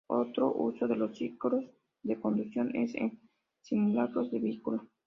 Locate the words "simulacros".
3.61-4.31